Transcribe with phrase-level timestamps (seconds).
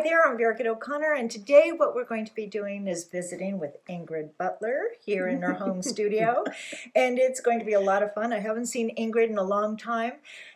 [0.00, 3.58] Hi there, I'm Birgit O'Connor, and today what we're going to be doing is visiting
[3.58, 6.42] with Ingrid Butler here in her home studio.
[6.94, 8.32] And it's going to be a lot of fun.
[8.32, 10.14] I haven't seen Ingrid in a long time,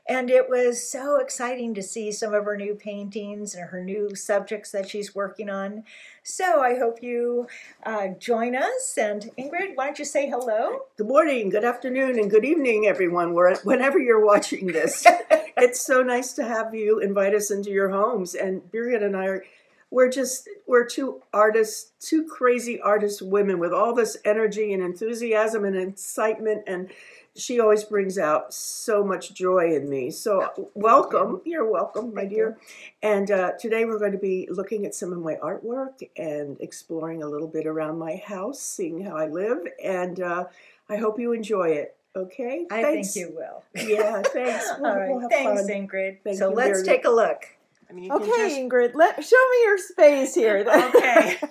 [0.09, 4.15] and it was so exciting to see some of her new paintings and her new
[4.15, 5.85] subjects that she's working on.
[6.23, 7.47] So I hope you
[7.85, 8.97] uh, join us.
[8.97, 10.87] And Ingrid, why don't you say hello?
[10.97, 15.07] Good morning, good afternoon, and good evening, everyone, whenever you're watching this.
[15.57, 18.35] it's so nice to have you invite us into your homes.
[18.35, 19.45] And Birgit and I are,
[19.91, 25.65] we're just, we're two artists, two crazy artist women with all this energy and enthusiasm
[25.65, 26.65] and excitement.
[26.67, 26.91] And
[27.37, 30.11] she always brings out so much joy in me.
[30.11, 31.41] So, welcome.
[31.45, 32.59] You're welcome, my Thank dear.
[33.03, 37.23] And uh, today we're going to be looking at some of my artwork and exploring
[37.23, 39.59] a little bit around my house, seeing how I live.
[39.83, 40.45] And uh,
[40.89, 41.97] I hope you enjoy it.
[42.17, 42.67] Okay?
[42.71, 43.13] I Thanks.
[43.15, 43.63] think you will.
[43.75, 44.67] Yeah, thanks.
[44.79, 45.71] We'll, All right, we'll have thanks, fun.
[45.71, 46.19] Ingrid.
[46.23, 46.87] Thank so let's Birgit.
[46.87, 47.43] take a look.
[47.91, 50.65] I mean, you can Okay, just- Ingrid, let show me your space here.
[50.95, 51.39] Okay.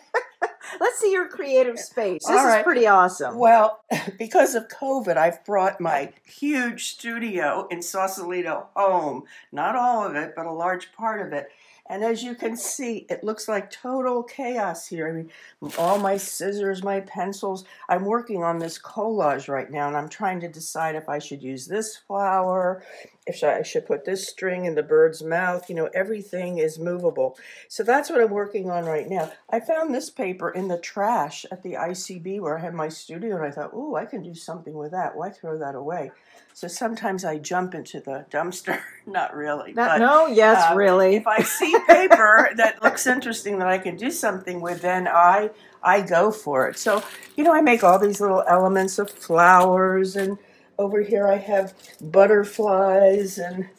[0.79, 2.25] Let's see your creative space.
[2.25, 3.37] This All is pretty awesome.
[3.37, 3.83] Well,
[4.17, 9.23] because of COVID, I've brought my huge studio in Sausalito home.
[9.51, 11.47] Not all of it, but a large part of it.
[11.89, 15.07] And as you can see, it looks like total chaos here.
[15.07, 17.65] I mean, all my scissors, my pencils.
[17.89, 21.43] I'm working on this collage right now, and I'm trying to decide if I should
[21.43, 22.83] use this flower,
[23.27, 25.69] if I should put this string in the bird's mouth.
[25.69, 27.37] You know, everything is movable.
[27.67, 29.33] So that's what I'm working on right now.
[29.49, 33.35] I found this paper in the trash at the ICB where I had my studio,
[33.35, 35.17] and I thought, oh, I can do something with that.
[35.17, 36.11] Why throw that away?
[36.55, 38.79] So sometimes I jump into the dumpster.
[39.07, 39.73] Not really.
[39.73, 41.15] That- but no, yes, uh, really.
[41.15, 45.51] if I see paper that looks interesting that I can do something with, then I
[45.83, 46.77] I go for it.
[46.77, 47.03] So
[47.35, 50.37] you know, I make all these little elements of flowers, and
[50.77, 53.69] over here I have butterflies, and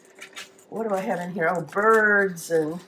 [0.69, 1.49] what do I have in here?
[1.53, 2.79] Oh, birds and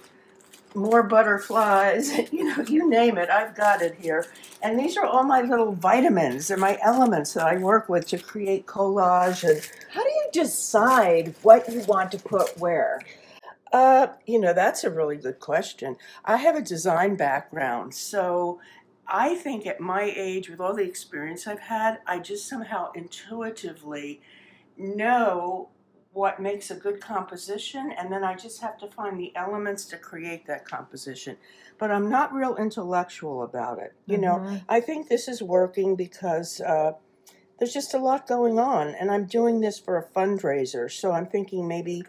[0.76, 2.12] more butterflies.
[2.32, 4.28] You know, you name it, I've got it here.
[4.62, 6.48] And these are all my little vitamins.
[6.48, 11.34] They're my elements that I work with to create collage and How do you decide
[11.42, 13.02] what you want to put where?
[13.72, 15.98] Uh, you know, that's a really good question.
[16.24, 18.60] I have a design background, so
[19.08, 24.22] I think at my age, with all the experience I've had, I just somehow intuitively
[24.78, 25.70] know
[26.14, 29.98] what makes a good composition, and then I just have to find the elements to
[29.98, 31.38] create that composition.
[31.78, 33.94] But I'm not real intellectual about it.
[34.08, 34.62] You know, Mhm.
[34.68, 36.94] I think this is working because uh,
[37.60, 41.28] there's just a lot going on, and I'm doing this for a fundraiser, so I'm
[41.28, 42.04] thinking maybe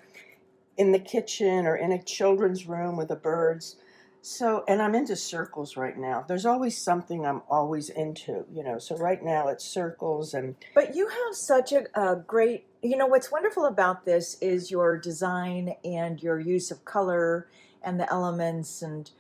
[0.79, 3.77] in the kitchen or in a children's room with the birds.
[4.23, 6.25] So, and I'm into circles right now.
[6.27, 8.79] There's always something I'm always into, you know.
[8.79, 13.07] So right now it's circles and But you have such a, a great, you know,
[13.07, 17.49] what's wonderful about this is your design and your use of color
[17.83, 19.11] and the elements and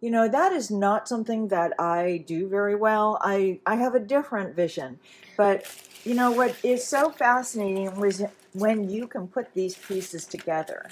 [0.00, 3.18] you know that is not something that I do very well.
[3.22, 4.98] I I have a different vision.
[5.36, 5.66] But
[6.04, 10.90] you know what is so fascinating was when you can put these pieces together.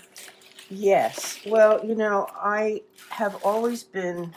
[0.70, 1.40] yes.
[1.46, 4.34] Well, you know, I have always been,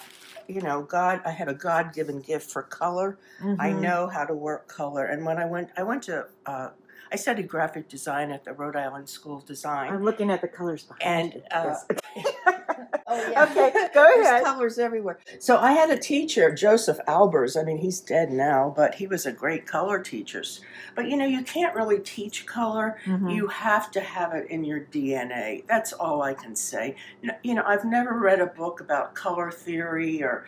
[0.48, 1.22] you know, God.
[1.26, 3.18] I had a God-given gift for color.
[3.60, 3.80] I Mhm.
[3.82, 5.06] know how to work color.
[5.06, 6.70] And when I went, I went to, uh,
[7.12, 9.94] I studied graphic design at the Rhode Island School of Design.
[9.94, 11.42] I'm looking at the colors behind And, you.
[11.52, 11.76] uh,
[13.10, 14.44] Oh Okay, go There's ahead.
[14.44, 15.20] colors everywhere.
[15.40, 17.60] So I had a teacher, Josef Albers.
[17.60, 20.44] I mean, he's dead now, but he was a great color teacher.
[20.96, 22.98] But you know, you can't really teach color.
[23.06, 23.34] Mhm.
[23.34, 25.64] You have to have it in your DNA.
[25.68, 26.96] That's all I can say.
[27.44, 30.46] You know, I've never read a book about color theory or.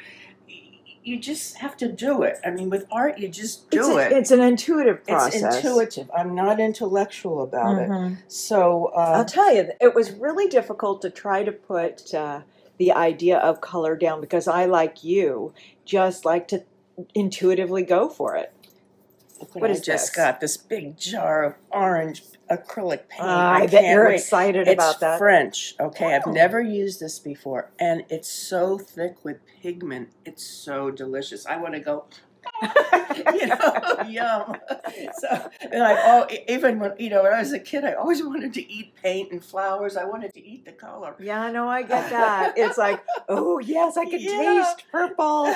[1.10, 2.38] You just have to do it.
[2.46, 4.18] I mean, with art, you just do it's, it.
[4.18, 5.56] it's an intuitive It's process.
[5.56, 6.12] intuitive.
[6.16, 7.90] I'm not intellectual about it.
[7.90, 8.18] Mhm.
[8.28, 12.42] So, uh, I'll tell you, it was really difficult to try to put uh,
[12.78, 15.52] the idea of color down because I, like you,
[15.84, 16.64] just like to
[17.16, 18.54] intuitively go for it.
[19.54, 20.16] What I is just this?
[20.16, 23.22] got this big jar of orange acrylic paint.
[23.22, 24.16] Ah, I, bet you're wait.
[24.16, 25.18] excited It's about that.
[25.20, 26.16] French, okay?
[26.16, 26.32] I've Oh.
[26.32, 30.10] never used this before, and it's so thick with pigment.
[30.26, 31.46] It's so delicious.
[31.46, 32.06] I want to go.
[33.34, 34.56] you know, yum.
[35.20, 38.24] So, and I oh, even when you know when I was a kid, I always
[38.24, 39.98] wanted to eat paint and flowers.
[39.98, 41.16] I wanted to eat the color.
[41.20, 42.54] yeah, I know, I get that.
[42.58, 44.30] It's like, oh, yes, I can Yeah.
[44.66, 45.46] taste purple.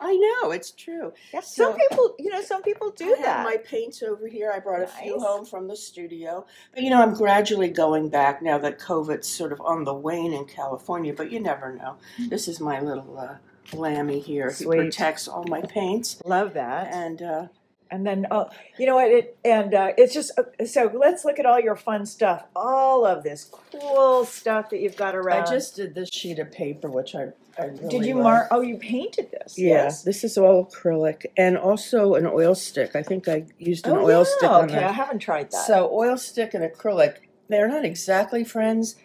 [0.00, 1.12] I know it's true.
[1.32, 3.44] Yeah, some people, you know, some people do I that.
[3.44, 4.50] my paints over here.
[4.54, 6.46] I brought a few home from the studio.
[6.72, 10.32] But you know, I'm gradually going back now that COVID's sort of on the wane
[10.32, 11.96] in California, but you never know.
[12.28, 13.36] This is my little uh,
[13.72, 14.50] lammy here.
[14.50, 14.76] Sweet.
[14.78, 16.20] He protects all my paints.
[16.24, 16.92] Love that.
[16.94, 17.46] And uh,
[17.90, 19.10] And then, oh, you know what?
[19.10, 20.90] It and uh, it's just uh, so.
[20.94, 22.44] Let's look at all your fun stuff.
[22.56, 25.44] All of this cool stuff that you've got around.
[25.46, 27.28] I just did this sheet of paper, which I,
[27.58, 28.48] I really did you mark?
[28.50, 29.56] Oh, you painted this.
[29.58, 30.02] Yeah, Yes.
[30.02, 32.96] this is all acrylic and also an oil stick.
[32.96, 34.36] I think I used an Oh, oil yeah.
[34.36, 35.66] stick on Okay, I haven't tried that.
[35.66, 37.16] So oil stick and acrylic,
[37.48, 38.96] they're not exactly friends,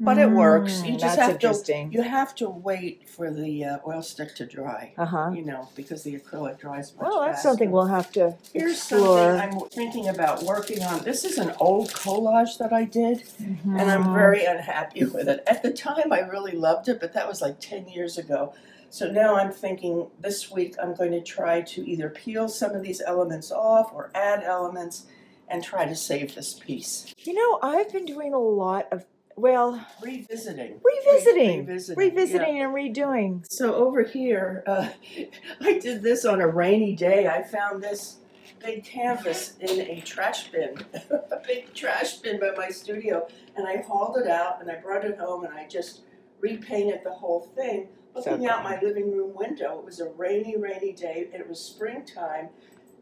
[0.00, 0.82] but it works.
[0.84, 4.46] You Mm, just have to you have to wait for the uh, oil stick to
[4.46, 4.92] dry.
[4.98, 5.30] Uh huh.
[5.32, 7.48] You know, because the acrylic dries much Well, that's faster.
[7.48, 9.18] something we'll have to Here's explore.
[9.38, 11.02] something I'm thinking about working on.
[11.04, 13.78] This is an old collage that I did, and Mm-hmm.
[13.78, 15.42] I'm very unhappy with it.
[15.46, 18.54] At the time, I really loved it, but that was like 10 years ago.
[18.90, 22.82] So now I'm thinking this week I'm going to try to either peel some of
[22.82, 25.06] these elements off or add elements
[25.48, 27.12] and try to save this piece.
[27.18, 29.04] You know, I've been doing a lot of
[29.36, 30.80] well, Revisiting.
[30.82, 31.96] revisiting, Re- revisiting.
[31.96, 32.64] revisiting yeah.
[32.64, 33.44] and redoing.
[33.50, 34.88] So over here, uh,
[35.60, 37.26] I did this on a rainy day.
[37.28, 38.18] I found this
[38.64, 40.78] big canvas in a trash bin,
[41.10, 43.26] a big trash bin by my studio,
[43.56, 46.02] and I hauled it out and I brought it home and I just
[46.40, 47.88] repainted the whole thing.
[48.14, 51.58] Looking out my living room window, it was a rainy, rainy day, and it was
[51.58, 52.48] springtime,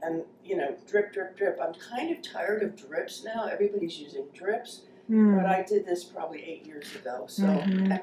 [0.01, 1.59] and you know, drip, drip, drip.
[1.63, 3.45] I'm kind of tired of drips now.
[3.45, 4.83] Everybody's using drips.
[5.09, 7.25] But I did this probably eight years ago.
[7.29, 8.01] So Mhm.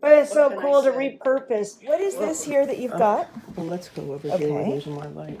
[0.00, 1.18] But it's so can I cool to say?
[1.22, 1.86] repurpose.
[1.86, 2.98] What is this here that you've Oh.
[2.98, 3.28] got?
[3.54, 4.50] Well, let's go over here Okay.
[4.50, 5.38] where there's more light.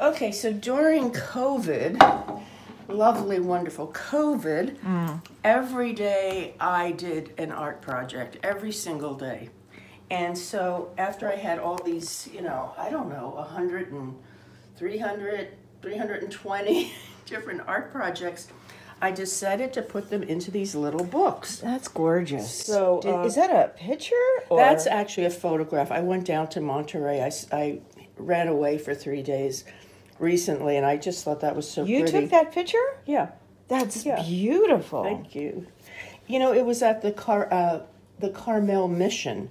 [0.00, 2.00] Okay, so during COVID,
[2.88, 5.22] lovely, wonderful COVID, Mm.
[5.42, 9.50] every day I did an art project, every single day.
[10.10, 14.14] And so after I had all these, you know, I don't know, 100 and
[14.76, 15.48] 300,
[15.80, 16.92] 320
[17.26, 18.48] different art projects,
[19.02, 21.58] I decided to put them into these little books.
[21.58, 22.50] That's gorgeous.
[22.64, 24.14] So, Did- uh, is that a picture?
[24.48, 24.58] Or?
[24.58, 25.90] That's actually a photograph.
[25.90, 27.20] I went down to Monterey.
[27.52, 27.80] I
[28.16, 29.64] ran away for three days
[30.18, 32.20] recently, and I just thought that was so you pretty.
[32.22, 32.78] took that picture.
[33.04, 33.28] Yeah,
[33.68, 34.22] That's Yeah.
[34.22, 35.02] beautiful.
[35.02, 35.66] thank you.
[36.26, 37.80] You know, it was at the Car uh,
[38.20, 39.50] the Carmel Mission,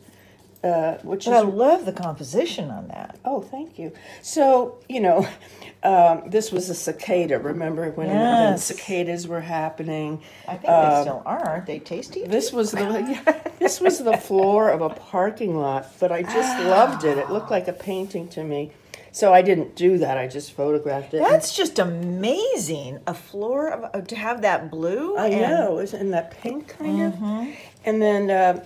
[0.63, 3.17] uh, which But I love the composition on that.
[3.25, 3.91] oh, thank you.
[4.21, 5.27] So you know,
[5.83, 7.37] um, this was a cicada.
[7.39, 8.63] Remember when the Yes.
[8.65, 10.21] cicadas were happening?
[10.47, 11.45] I think they Um, still are.
[11.45, 12.23] Aren't they tasty?
[12.25, 12.79] This was the
[13.25, 17.17] yeah, this was the floor of a parking lot, but I just loved it.
[17.17, 18.71] It looked like a painting to me.
[19.11, 20.17] So I didn't do that.
[20.17, 21.19] I just photographed it.
[21.21, 22.99] That's just amazing.
[23.05, 25.15] A floor of, uh, to have that blue.
[25.17, 27.39] I know, isn't that pink kind Mm-hmm.
[27.51, 27.55] of?
[27.85, 28.63] And then uh,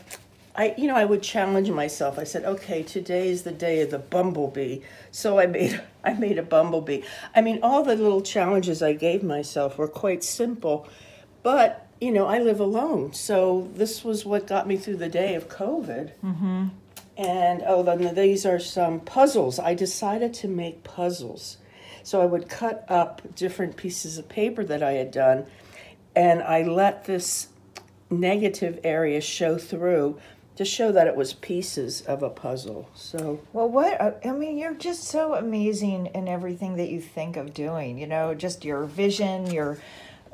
[0.58, 2.18] I, you know, I would challenge myself.
[2.18, 4.80] I said, okay, today is the day of the bumblebee.
[5.12, 7.04] So I made I made a bumblebee.
[7.36, 10.88] I mean, all the little challenges I gave myself were quite simple,
[11.44, 15.34] but you know, I live alone, so this was what got me through the day
[15.34, 16.12] of COVID.
[16.24, 16.68] Mm-hmm.
[17.18, 19.58] And oh, then these are some puzzles.
[19.58, 21.58] I decided to make puzzles.
[22.04, 25.48] So I would cut up different pieces of paper that I had done,
[26.16, 27.48] and I let this
[28.10, 30.20] negative area show through
[30.58, 32.90] to show that it was pieces of a puzzle.
[32.96, 37.38] So Well, what uh, I mean, you're just so amazing in everything that you think
[37.38, 37.98] of doing.
[37.98, 39.78] You know, just your vision, your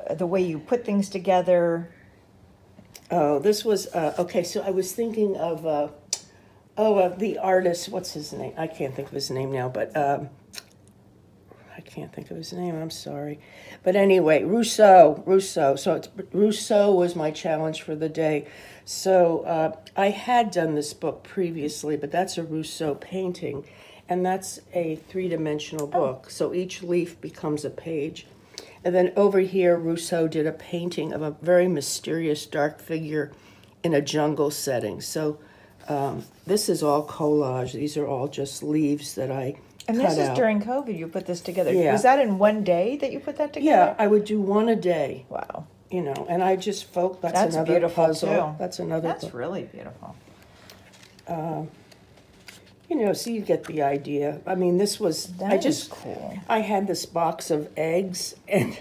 [0.08, 1.90] uh, the way you put things together.
[3.10, 4.42] Oh, this was uh, okay.
[4.42, 5.88] So I was thinking of uh,
[6.78, 7.90] oh, uh, the artist.
[7.90, 8.54] What's his name?
[8.56, 10.30] I can't think of his name now, but um,
[11.84, 12.74] can't think of his name.
[12.74, 13.38] I'm sorry,
[13.82, 15.22] but anyway, Rousseau.
[15.26, 15.76] Rousseau.
[15.76, 18.46] So it's, Rousseau was my challenge for the day.
[18.84, 23.64] So uh, I had done this book previously, but that's a Rousseau painting,
[24.08, 26.30] and that's a three-dimensional book.
[26.30, 28.26] So each leaf becomes a page.
[28.84, 33.32] And then over here, Rousseau did a painting of a very mysterious dark figure
[33.82, 35.00] in a jungle setting.
[35.00, 35.38] So
[35.88, 37.72] um, this is all collage.
[37.72, 39.56] These are all just leaves that I
[39.86, 40.36] And this is out.
[40.36, 40.96] during COVID.
[40.96, 41.72] You put this together.
[41.72, 41.92] Yeah.
[41.92, 43.70] Was that in one day that you put that together?
[43.70, 43.94] yeah.
[43.98, 47.20] I would do one a day, Wow, you know, and I just folk.
[47.20, 48.28] That's, that's another beautiful puzzle.
[48.28, 48.56] too.
[48.58, 49.08] That's another.
[49.08, 50.16] That's pu- really beautiful.
[51.28, 51.68] Um,
[52.88, 54.40] you know, so you get the idea.
[54.46, 55.26] I mean, this was.
[55.36, 56.38] That I just cool.
[56.48, 58.78] I had this box of eggs, and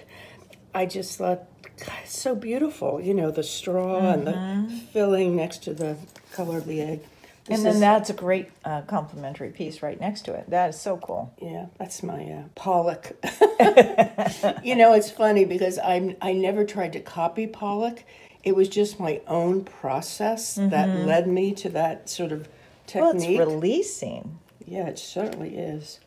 [0.74, 1.44] I just thought,
[1.80, 3.02] God, it's so beautiful.
[3.02, 4.78] You know, the straw and the mm-hmm.
[4.94, 5.98] filling next to the
[6.32, 7.02] color of the egg.
[7.46, 7.66] This Mm-hmm.
[7.66, 10.50] and then is- that's a great uh, complimentary piece right next to it.
[10.50, 11.34] That is so cool.
[11.42, 13.12] Yeah, that's my uh, Pollock.
[14.64, 18.04] you know, it's funny because I'm I never tried to copy Pollock.
[18.44, 22.48] It was just my own process that led me to that sort of
[22.88, 23.00] Mm-hmm.
[23.00, 23.40] Well, it's technique.
[23.40, 24.40] releasing.
[24.66, 26.00] Yeah, it certainly is.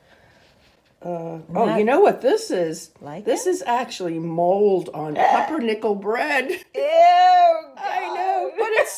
[1.02, 2.90] Uh, oh, that- you know what this is?
[3.00, 3.50] Like this it?
[3.50, 6.50] is actually mold on pumpernickel bread.
[6.75, 7.65] Ew!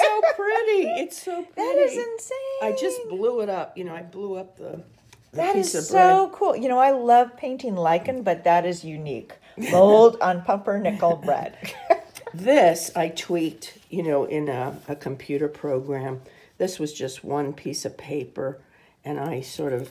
[0.01, 0.89] I know, but it's so pretty.
[1.01, 1.55] It's so pretty.
[1.57, 2.39] That is insane.
[2.63, 3.77] I just blew it up.
[3.77, 4.83] You know, I blew up the
[5.31, 6.05] the That piece is of bread.
[6.05, 6.57] That is so cool.
[6.57, 9.35] You know, I love painting lichen, but that is unique.
[9.57, 11.57] Mold on pumpernickel bread.
[12.35, 16.21] This I tweaked, you know, in a, a computer program.
[16.59, 18.59] This was just one piece of paper,
[19.05, 19.91] and I sort of,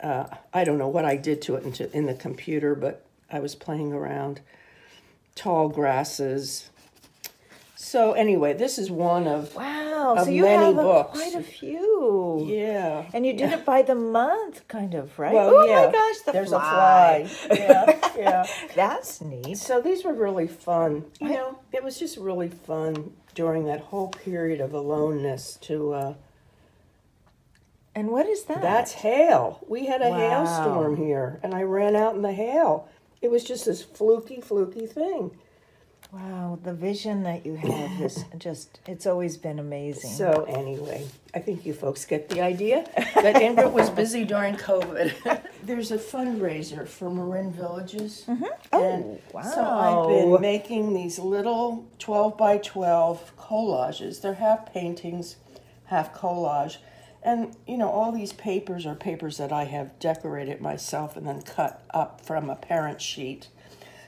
[0.00, 3.38] uh, I don't know what I did to it into, in the computer, but I
[3.40, 4.40] was playing around.
[5.34, 6.68] Tall grasses.
[7.84, 10.14] So anyway, this is one of Wow.
[10.16, 11.18] Of so you many have a- books.
[11.18, 12.44] quite a few.
[12.48, 13.06] yeah.
[13.12, 15.34] And you did it by the month, kind of, right?
[15.34, 15.86] Well, oh yeah.
[15.86, 17.24] my gosh, the There's fly.
[17.24, 17.56] a fly.
[17.58, 18.46] Yeah, yeah.
[18.76, 19.58] That's neat.
[19.58, 21.06] So these were really fun.
[21.20, 25.92] You know, it was just really fun during that whole period of aloneness to.
[25.92, 26.14] Uh,
[27.96, 28.62] And what is that?
[28.62, 29.58] That's hail.
[29.68, 30.18] We had a Wow.
[30.18, 32.88] hailstorm here, and I ran out in the hail.
[33.20, 35.32] It was just this fluky, fluky thing.
[36.12, 36.58] Wow.
[36.62, 40.10] The vision that you have is just, it's always been amazing.
[40.10, 45.42] So, anyway, I think you folks get the idea that Ingrid was busy during COVID.
[45.64, 48.24] There's a fundraiser for Marin Villages.
[48.28, 48.44] Mm-hmm.
[48.72, 54.20] And Oh, So I've been making these little 12 by 12 collages.
[54.20, 55.36] They're half paintings,
[55.86, 56.78] half collage.
[57.24, 61.42] And, you know, all these papers are papers that I have decorated myself and then
[61.42, 63.48] cut up from a parent sheet.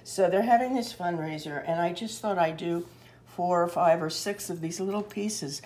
[0.05, 2.87] So they're having this fundraiser, and I just thought I'd do
[3.27, 5.63] four or five or six of these little pieces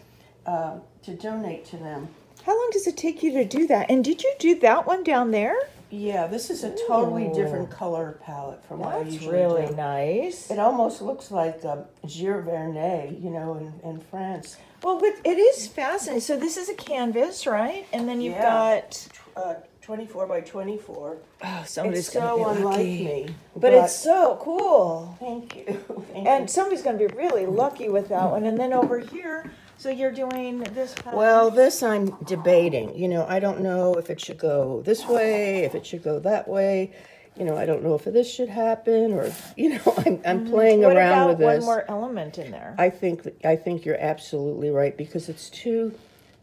[0.46, 2.08] uh, to donate to them.
[2.44, 3.90] How long does it take you to do that?
[3.90, 5.54] And did you do that one down there?
[5.90, 7.34] Yeah, this is a totally Ooh.
[7.34, 9.74] different color palette from what I That's usually really do.
[9.74, 10.50] nice.
[10.50, 14.56] It almost looks like um, Gilles Vernet, you know, in, in France.
[14.82, 16.20] Well, but it is fascinating.
[16.20, 17.86] So this is a canvas, right?
[17.92, 18.42] And then you've Yeah.
[18.42, 19.54] got Uh,
[19.88, 21.16] 24 by 24.
[21.44, 23.04] oh, somebody's it's gonna so be unlike lucky.
[23.04, 23.34] me.
[23.56, 25.16] But, it's so cool.
[25.18, 25.64] Thank you.
[26.12, 26.48] Thank And you.
[26.48, 28.44] somebody's going to be really lucky with that one.
[28.44, 30.92] And then over here, so you're doing this.
[30.92, 31.14] pattern.
[31.14, 32.98] Well, this I'm debating.
[32.98, 36.18] You know, I don't know if it should go this way, if it should go
[36.18, 36.92] that way.
[37.38, 40.50] You know, I don't know if this should happen or, you know, I'm, I'm mm-hmm.
[40.50, 41.64] playing what around about with one this.
[41.64, 42.74] more element in there?
[42.76, 45.94] I think I think you're absolutely right because it's too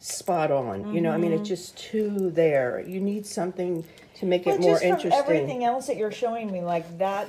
[0.06, 0.94] spot on.
[0.94, 2.84] You know, I mean, it's just too there.
[2.86, 3.84] You need something
[4.16, 4.62] to make Mm-hmm.
[4.62, 5.12] Well, it more interesting.
[5.14, 7.28] everything else that you're showing me, like that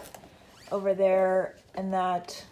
[0.71, 2.45] over there and that,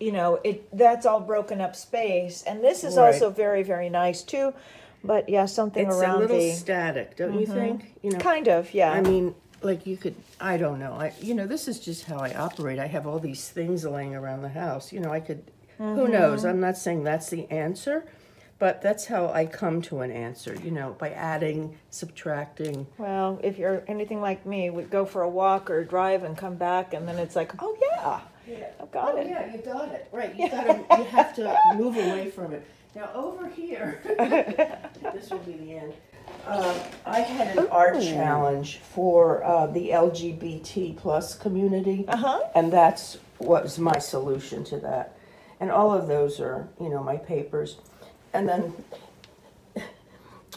[0.00, 2.42] you know, it that's all broken up space.
[2.44, 3.14] And this is Right.
[3.14, 4.54] also very, very nice too.
[5.04, 7.94] But yeah, something It's around a little the static, don't you think?
[8.02, 8.92] You know, kind of, yeah.
[8.92, 10.14] I mean, like you could.
[10.40, 10.92] I don't know.
[10.92, 12.78] I you know, this is just how I operate.
[12.78, 14.92] I have all these things laying around the house.
[14.92, 15.44] You know, I could.
[15.78, 16.40] Who knows?
[16.40, 16.48] Mm-hmm.
[16.48, 18.06] I'm not saying that's the answer.
[18.58, 22.86] But that's how I come to an answer, you know, by adding, subtracting.
[22.96, 26.54] well, if you're anything like me, would go for a walk or drive and come
[26.56, 28.20] back, and then it's like, oh yeah,
[28.80, 29.26] I've got Oh it.
[29.26, 30.08] yeah, you got it.
[30.10, 32.66] Right, you gotta, you have to move away from it.
[32.94, 34.00] Now over here,
[35.12, 35.92] this will be the end.
[36.46, 42.40] Uh, I had an art challenge for uh, the LGBT plus community, Uh-huh.
[42.54, 45.16] and that's what was my solution to that.
[45.60, 47.76] And all of those are, you know, my papers.
[48.36, 48.74] And then
[49.76, 49.80] I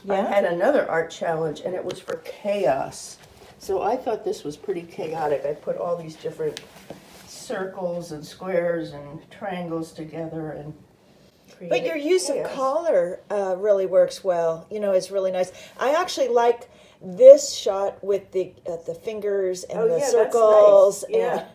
[0.03, 0.27] Yeah.
[0.33, 3.17] had another art challenge, and it was for chaos.
[3.57, 5.45] So I thought this was pretty chaotic.
[5.45, 6.61] I put all these different
[7.27, 10.73] circles and squares and triangles together and.
[11.67, 12.53] But your use of chaos.
[12.55, 14.65] color uh, really works well.
[14.71, 15.51] You know, it's really nice.
[15.77, 16.69] I actually like
[17.01, 21.03] this shot with the uh, the fingers and Oh, the yeah, that's circles.
[21.09, 21.11] nice.
[21.19, 21.37] Yeah.
[21.39, 21.47] And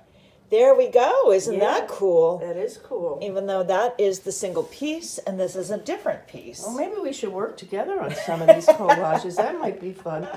[0.50, 1.32] there we go.
[1.32, 1.60] Isn't Yeah.
[1.60, 2.38] that cool?
[2.38, 3.18] That is cool.
[3.22, 6.62] Even though that is the single piece and this is a different piece.
[6.62, 9.36] Well, maybe we should work together on some of these collages.
[9.36, 10.28] that might be fun.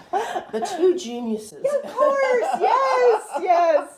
[0.51, 1.65] The two geniuses.
[1.65, 3.89] of course, yes, yes.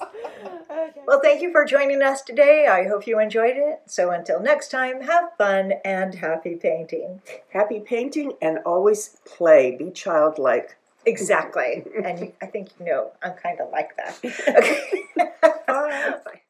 [0.69, 1.01] Okay.
[1.05, 2.67] Well, thank you for joining us today.
[2.67, 3.81] I hope you enjoyed it.
[3.85, 7.21] So until next time, have fun and happy painting.
[7.49, 9.75] Happy painting and always play.
[9.77, 10.75] Be childlike.
[11.05, 11.83] Exactly.
[12.03, 14.19] and you- I think you know I'm kind of like that.
[14.57, 15.03] Okay.
[15.67, 16.19] Bye.
[16.25, 16.41] Bye.